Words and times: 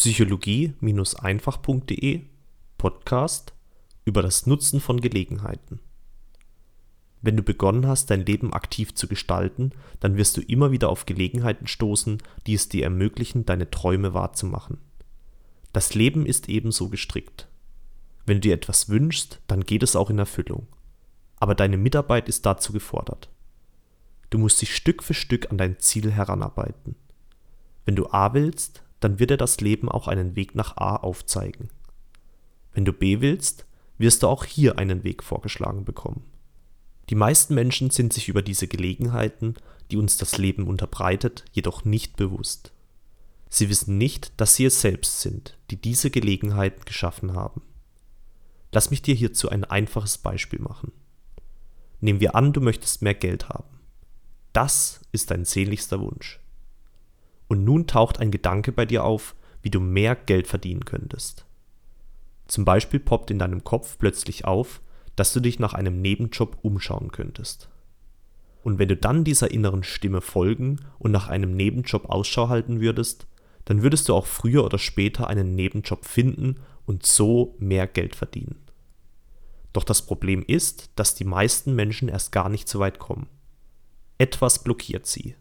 psychologie-einfach.de 0.00 2.22
Podcast 2.78 3.52
über 4.06 4.22
das 4.22 4.46
Nutzen 4.46 4.80
von 4.80 5.02
Gelegenheiten. 5.02 5.78
Wenn 7.20 7.36
du 7.36 7.42
begonnen 7.42 7.86
hast, 7.86 8.08
dein 8.08 8.24
Leben 8.24 8.54
aktiv 8.54 8.94
zu 8.94 9.08
gestalten, 9.08 9.72
dann 10.00 10.16
wirst 10.16 10.38
du 10.38 10.40
immer 10.40 10.72
wieder 10.72 10.88
auf 10.88 11.04
Gelegenheiten 11.04 11.66
stoßen, 11.66 12.22
die 12.46 12.54
es 12.54 12.70
dir 12.70 12.84
ermöglichen, 12.84 13.44
deine 13.44 13.70
Träume 13.70 14.14
wahrzumachen. 14.14 14.78
Das 15.74 15.92
Leben 15.92 16.24
ist 16.24 16.48
ebenso 16.48 16.88
gestrickt. 16.88 17.46
Wenn 18.24 18.38
du 18.38 18.48
dir 18.48 18.54
etwas 18.54 18.88
wünschst, 18.88 19.42
dann 19.48 19.64
geht 19.64 19.82
es 19.82 19.96
auch 19.96 20.08
in 20.08 20.18
Erfüllung. 20.18 20.66
Aber 21.36 21.54
deine 21.54 21.76
Mitarbeit 21.76 22.30
ist 22.30 22.46
dazu 22.46 22.72
gefordert. 22.72 23.28
Du 24.30 24.38
musst 24.38 24.62
dich 24.62 24.74
Stück 24.74 25.02
für 25.02 25.12
Stück 25.12 25.50
an 25.50 25.58
dein 25.58 25.78
Ziel 25.78 26.10
heranarbeiten. 26.10 26.96
Wenn 27.84 27.96
du 27.96 28.10
A 28.10 28.32
willst, 28.32 28.82
dann 29.00 29.18
wird 29.18 29.30
dir 29.30 29.36
das 29.36 29.60
Leben 29.60 29.88
auch 29.88 30.08
einen 30.08 30.36
Weg 30.36 30.54
nach 30.54 30.76
A 30.76 30.96
aufzeigen. 30.96 31.70
Wenn 32.72 32.84
du 32.84 32.92
B 32.92 33.20
willst, 33.20 33.66
wirst 33.98 34.22
du 34.22 34.28
auch 34.28 34.44
hier 34.44 34.78
einen 34.78 35.04
Weg 35.04 35.22
vorgeschlagen 35.22 35.84
bekommen. 35.84 36.22
Die 37.08 37.14
meisten 37.14 37.54
Menschen 37.54 37.90
sind 37.90 38.12
sich 38.12 38.28
über 38.28 38.42
diese 38.42 38.68
Gelegenheiten, 38.68 39.54
die 39.90 39.96
uns 39.96 40.16
das 40.16 40.38
Leben 40.38 40.68
unterbreitet, 40.68 41.44
jedoch 41.52 41.84
nicht 41.84 42.16
bewusst. 42.16 42.72
Sie 43.48 43.68
wissen 43.68 43.98
nicht, 43.98 44.32
dass 44.40 44.54
sie 44.54 44.66
es 44.66 44.80
selbst 44.80 45.20
sind, 45.20 45.58
die 45.70 45.76
diese 45.76 46.10
Gelegenheiten 46.10 46.84
geschaffen 46.84 47.34
haben. 47.34 47.62
Lass 48.72 48.90
mich 48.90 49.02
dir 49.02 49.14
hierzu 49.14 49.48
ein 49.48 49.64
einfaches 49.64 50.18
Beispiel 50.18 50.60
machen. 50.60 50.92
Nehmen 52.00 52.20
wir 52.20 52.36
an, 52.36 52.52
du 52.52 52.60
möchtest 52.60 53.02
mehr 53.02 53.14
Geld 53.14 53.48
haben. 53.48 53.80
Das 54.52 55.00
ist 55.10 55.32
dein 55.32 55.44
sehnlichster 55.44 56.00
Wunsch. 56.00 56.38
Und 57.50 57.64
nun 57.64 57.88
taucht 57.88 58.20
ein 58.20 58.30
Gedanke 58.30 58.70
bei 58.70 58.86
dir 58.86 59.02
auf, 59.02 59.34
wie 59.60 59.70
du 59.70 59.80
mehr 59.80 60.14
Geld 60.14 60.46
verdienen 60.46 60.84
könntest. 60.84 61.46
Zum 62.46 62.64
Beispiel 62.64 63.00
poppt 63.00 63.32
in 63.32 63.40
deinem 63.40 63.64
Kopf 63.64 63.98
plötzlich 63.98 64.44
auf, 64.44 64.80
dass 65.16 65.32
du 65.32 65.40
dich 65.40 65.58
nach 65.58 65.74
einem 65.74 66.00
Nebenjob 66.00 66.58
umschauen 66.62 67.10
könntest. 67.10 67.68
Und 68.62 68.78
wenn 68.78 68.86
du 68.86 68.96
dann 68.96 69.24
dieser 69.24 69.50
inneren 69.50 69.82
Stimme 69.82 70.20
folgen 70.20 70.78
und 71.00 71.10
nach 71.10 71.26
einem 71.26 71.56
Nebenjob 71.56 72.08
Ausschau 72.08 72.48
halten 72.48 72.80
würdest, 72.80 73.26
dann 73.64 73.82
würdest 73.82 74.08
du 74.08 74.14
auch 74.14 74.26
früher 74.26 74.64
oder 74.64 74.78
später 74.78 75.26
einen 75.26 75.56
Nebenjob 75.56 76.04
finden 76.04 76.60
und 76.86 77.04
so 77.04 77.56
mehr 77.58 77.88
Geld 77.88 78.14
verdienen. 78.14 78.60
Doch 79.72 79.82
das 79.82 80.02
Problem 80.02 80.44
ist, 80.46 80.90
dass 80.94 81.16
die 81.16 81.24
meisten 81.24 81.74
Menschen 81.74 82.08
erst 82.08 82.30
gar 82.30 82.48
nicht 82.48 82.68
so 82.68 82.78
weit 82.78 83.00
kommen. 83.00 83.26
Etwas 84.18 84.62
blockiert 84.62 85.06
sie. 85.06 85.34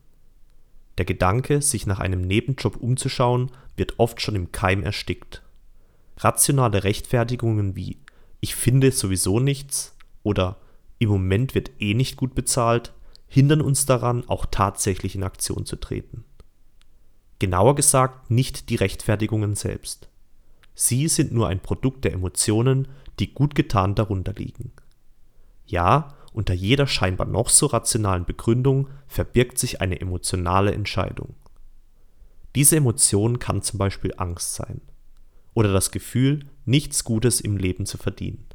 Der 1.00 1.06
Gedanke, 1.06 1.62
sich 1.62 1.88
nach 1.88 2.00
einem 2.00 2.20
Nebenjob 2.20 2.76
umzuschauen, 2.76 3.52
wird 3.78 4.00
oft 4.00 4.22
schon 4.22 4.36
im 4.36 4.52
Keim 4.52 4.84
erstickt. 4.84 5.42
Rationale 6.18 6.84
Rechtfertigungen 6.84 7.78
wie 7.78 7.98
ich 8.42 8.54
finde 8.54 8.92
sowieso 8.92 9.40
nichts 9.40 9.96
oder 10.24 10.58
im 10.98 11.08
Moment 11.08 11.56
wird 11.56 11.72
eh 11.80 11.94
nicht 11.94 12.18
gut 12.18 12.36
bezahlt, 12.36 12.94
hindern 13.30 13.62
uns 13.62 13.86
daran, 13.86 14.28
auch 14.28 14.46
tatsächlich 14.46 15.16
in 15.16 15.24
Aktion 15.24 15.66
zu 15.66 15.78
treten. 15.78 16.26
Genauer 17.40 17.76
gesagt 17.76 18.30
nicht 18.30 18.70
die 18.70 18.76
Rechtfertigungen 18.76 19.56
selbst. 19.56 20.10
Sie 20.76 21.08
sind 21.08 21.32
nur 21.32 21.48
ein 21.48 21.62
Produkt 21.62 22.04
der 22.04 22.12
Emotionen, 22.12 22.90
die 23.20 23.34
gut 23.34 23.56
getan 23.56 23.96
darunter 23.96 24.34
liegen. 24.34 24.74
Ja, 25.66 26.14
unter 26.40 26.54
jeder 26.54 26.88
scheinbar 26.88 27.28
noch 27.28 27.50
so 27.50 27.66
rationalen 27.66 28.24
Begründung 28.24 28.88
verbirgt 29.10 29.58
sich 29.58 29.82
eine 29.82 30.00
emotionale 30.00 30.74
Entscheidung. 30.74 31.36
Diese 32.56 32.78
Emotion 32.78 33.40
kann 33.40 33.62
zum 33.62 33.78
Beispiel 33.78 34.14
Angst 34.16 34.56
sein 34.56 34.80
oder 35.54 35.74
das 35.74 35.92
Gefühl, 35.92 36.46
nichts 36.64 37.04
Gutes 37.04 37.42
im 37.42 37.58
Leben 37.58 37.86
zu 37.86 37.98
verdienen. 37.98 38.46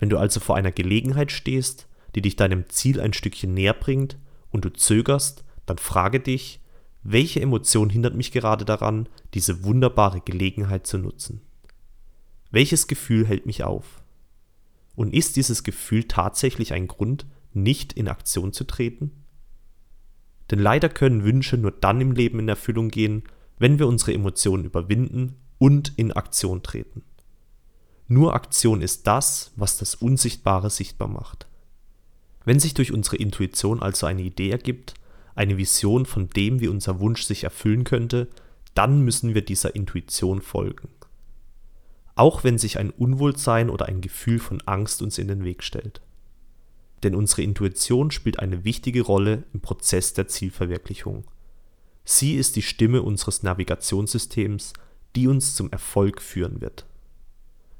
Wenn 0.00 0.08
du 0.08 0.18
also 0.18 0.40
vor 0.40 0.56
einer 0.56 0.72
Gelegenheit 0.72 1.30
stehst, 1.30 1.86
die 2.16 2.20
dich 2.20 2.34
deinem 2.34 2.68
Ziel 2.68 3.00
ein 3.00 3.12
Stückchen 3.12 3.54
näher 3.54 3.72
bringt 3.72 4.18
und 4.50 4.64
du 4.64 4.72
zögerst, 4.72 5.44
dann 5.66 5.78
frage 5.78 6.18
dich, 6.18 6.58
welche 7.04 7.40
Emotion 7.40 7.90
hindert 7.90 8.16
mich 8.16 8.32
gerade 8.32 8.64
daran, 8.64 9.08
diese 9.34 9.62
wunderbare 9.62 10.20
Gelegenheit 10.20 10.84
zu 10.84 10.98
nutzen? 10.98 11.42
Welches 12.50 12.88
Gefühl 12.88 13.24
hält 13.24 13.46
mich 13.46 13.62
auf? 13.62 14.02
Und 14.96 15.14
ist 15.14 15.36
dieses 15.36 15.62
Gefühl 15.62 16.04
tatsächlich 16.04 16.72
ein 16.72 16.88
Grund, 16.88 17.26
nicht 17.52 17.92
in 17.92 18.08
Aktion 18.08 18.52
zu 18.52 18.64
treten? 18.64 19.12
Denn 20.50 20.58
leider 20.58 20.88
können 20.88 21.24
Wünsche 21.24 21.56
nur 21.56 21.70
dann 21.70 22.00
im 22.00 22.12
Leben 22.12 22.40
in 22.40 22.48
Erfüllung 22.48 22.88
gehen, 22.88 23.22
wenn 23.58 23.78
wir 23.78 23.86
unsere 23.86 24.12
Emotionen 24.12 24.64
überwinden 24.64 25.36
und 25.58 25.92
in 25.96 26.12
Aktion 26.12 26.62
treten. 26.62 27.02
Nur 28.08 28.34
Aktion 28.34 28.82
ist 28.82 29.06
das, 29.06 29.52
was 29.56 29.78
das 29.78 29.94
Unsichtbare 29.94 30.70
sichtbar 30.70 31.08
macht. 31.08 31.46
Wenn 32.44 32.60
sich 32.60 32.74
durch 32.74 32.92
unsere 32.92 33.16
Intuition 33.16 33.82
also 33.82 34.06
eine 34.06 34.22
Idee 34.22 34.50
ergibt, 34.50 34.94
eine 35.34 35.56
Vision 35.58 36.06
von 36.06 36.30
dem, 36.30 36.60
wie 36.60 36.68
unser 36.68 37.00
Wunsch 37.00 37.22
sich 37.22 37.44
erfüllen 37.44 37.84
könnte, 37.84 38.28
dann 38.74 39.00
müssen 39.00 39.34
wir 39.34 39.44
dieser 39.44 39.74
Intuition 39.74 40.40
folgen. 40.40 40.88
Auch 42.16 42.42
wenn 42.42 42.58
sich 42.58 42.78
ein 42.78 42.90
Unwohlsein 42.90 43.70
oder 43.70 43.86
ein 43.86 44.00
Gefühl 44.00 44.40
von 44.40 44.60
Angst 44.62 45.02
uns 45.02 45.18
in 45.18 45.28
den 45.28 45.44
Weg 45.44 45.62
stellt. 45.62 46.00
Denn 47.02 47.14
unsere 47.14 47.42
Intuition 47.42 48.10
spielt 48.10 48.40
eine 48.40 48.64
wichtige 48.64 49.02
Rolle 49.02 49.44
im 49.52 49.60
Prozess 49.60 50.14
der 50.14 50.26
Zielverwirklichung. 50.26 51.24
Sie 52.04 52.34
ist 52.34 52.56
die 52.56 52.62
Stimme 52.62 53.02
unseres 53.02 53.42
Navigationssystems, 53.42 54.72
die 55.14 55.28
uns 55.28 55.54
zum 55.54 55.70
Erfolg 55.70 56.22
führen 56.22 56.60
wird. 56.60 56.86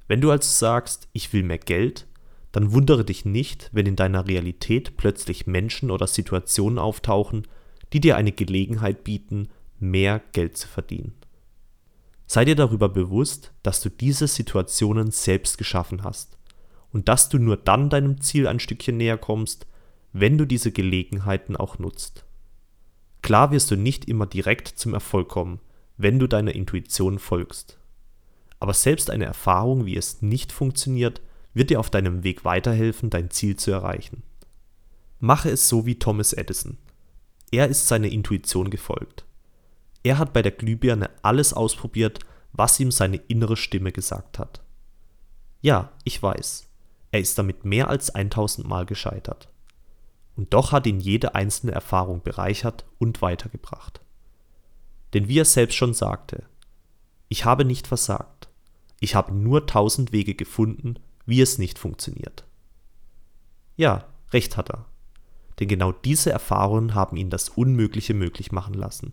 Wenn 0.07 0.21
du 0.21 0.31
also 0.31 0.49
sagst, 0.49 1.09
ich 1.13 1.33
will 1.33 1.43
mehr 1.43 1.59
Geld, 1.59 2.07
dann 2.53 2.73
wundere 2.73 3.05
dich 3.05 3.25
nicht, 3.25 3.71
wenn 3.73 3.87
in 3.87 3.97
deiner 3.97 4.27
Realität 4.27 4.97
plötzlich 4.97 5.47
Menschen 5.47 5.91
oder 5.91 6.07
Situationen 6.07 6.79
auftauchen, 6.79 7.47
die 7.93 8.01
dir 8.01 8.17
eine 8.17 8.33
Gelegenheit 8.33 9.05
bieten, 9.05 9.49
mehr 9.79 10.23
Geld 10.33 10.57
zu 10.57 10.69
verdienen. 10.69 11.15
Sei 12.27 12.45
dir 12.45 12.57
darüber 12.57 12.89
bewusst, 12.89 13.53
dass 13.63 13.81
du 13.81 13.89
diese 13.89 14.27
Situationen 14.27 15.11
selbst 15.11 15.59
geschaffen 15.59 16.03
hast 16.03 16.39
und 16.93 17.09
dass 17.09 17.29
du 17.29 17.39
nur 17.39 17.57
dann 17.57 17.91
deinem 17.91 18.21
Ziel 18.21 18.49
ein 18.49 18.61
Stückchen 18.61 18.97
näher 18.97 19.19
kommst, 19.19 19.67
wenn 20.13 20.39
du 20.39 20.45
diese 20.45 20.73
Gelegenheiten 20.73 21.57
auch 21.57 21.79
nutzt. 21.79 22.25
Klar 23.23 23.51
wirst 23.51 23.71
du 23.71 23.77
nicht 23.77 24.07
immer 24.07 24.27
direkt 24.27 24.69
zum 24.69 24.95
Erfolg 24.95 25.29
kommen, 25.29 25.61
wenn 25.97 26.19
du 26.19 26.27
deiner 26.27 26.55
Intuition 26.55 27.19
folgst. 27.19 27.79
Aber 28.61 28.73
selbst 28.73 29.11
eine 29.11 29.25
Erfahrung, 29.27 29.85
wie 29.85 29.97
es 29.97 30.23
nicht 30.23 30.53
funktioniert, 30.53 31.21
wird 31.53 31.71
dir 31.71 31.81
auf 31.81 31.91
deinem 31.91 32.25
Weg 32.25 32.45
weiterhelfen, 32.45 33.11
dein 33.11 33.31
Ziel 33.31 33.57
zu 33.57 33.71
erreichen. 33.71 34.23
Mache 35.21 35.51
es 35.51 35.69
so 35.69 35.87
wie 35.87 35.99
Thomas 35.99 36.33
Edison. 36.33 36.79
Er 37.51 37.69
ist 37.69 37.89
seiner 37.89 38.09
Intuition 38.09 38.71
gefolgt. 38.71 39.26
Er 40.07 40.19
hat 40.19 40.33
bei 40.33 40.41
der 40.41 40.53
Glühbirne 40.53 41.11
alles 41.23 41.53
ausprobiert, 41.53 42.21
was 42.53 42.79
ihm 42.79 42.93
seine 42.93 43.17
innere 43.17 43.57
Stimme 43.57 43.91
gesagt 43.91 44.39
hat. 44.39 44.63
Ja, 45.63 45.91
ich 46.05 46.23
weiß, 46.23 46.69
er 47.11 47.19
ist 47.19 47.37
damit 47.37 47.65
mehr 47.65 47.89
als 47.89 48.15
1000 48.15 48.69
Mal 48.69 48.87
gescheitert. 48.87 49.49
Und 50.37 50.55
doch 50.55 50.71
hat 50.71 50.87
ihn 50.87 51.01
jede 51.01 51.35
einzelne 51.35 51.73
Erfahrung 51.73 52.23
bereichert 52.23 52.85
und 53.01 53.21
weitergebracht. 53.21 54.01
Denn 55.13 55.27
wie 55.27 55.41
er 55.41 55.45
selbst 55.45 55.75
schon 55.75 55.93
sagte, 55.93 56.45
ich 57.29 57.45
habe 57.45 57.65
nicht 57.65 57.89
versagt, 57.89 58.49
ich 59.01 59.17
habe 59.17 59.35
nur 59.35 59.67
tausend 59.67 60.13
Wege 60.13 60.37
gefunden, 60.37 61.01
wie 61.25 61.41
es 61.41 61.59
nicht 61.59 61.81
funktioniert. 61.81 62.45
Ja, 63.75 64.05
recht 64.33 64.57
hat 64.57 64.71
er, 64.71 64.85
denn 65.59 65.67
genau 65.67 65.91
diese 65.91 66.31
Erfahrungen 66.31 66.95
haben 66.95 67.17
ihn 67.17 67.29
das 67.29 67.49
Unmögliche 67.49 68.15
möglich 68.15 68.53
machen 68.53 68.75
lassen. 68.75 69.13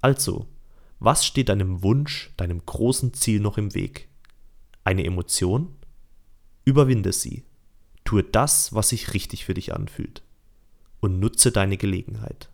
Also, 0.00 0.48
was 0.98 1.24
steht 1.24 1.48
deinem 1.48 1.82
Wunsch, 1.82 2.30
deinem 2.36 2.64
großen 2.64 3.14
Ziel 3.14 3.40
noch 3.40 3.58
im 3.58 3.74
Weg? 3.74 4.08
Eine 4.84 5.04
Emotion? 5.04 5.76
Überwinde 6.64 7.12
sie. 7.12 7.44
Tue 8.04 8.22
das, 8.22 8.74
was 8.74 8.90
sich 8.90 9.14
richtig 9.14 9.44
für 9.44 9.54
dich 9.54 9.74
anfühlt. 9.74 10.22
Und 11.00 11.20
nutze 11.20 11.52
deine 11.52 11.76
Gelegenheit. 11.76 12.50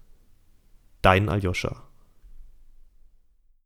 Dein 1.03 1.29
Aljoscha. 1.29 1.86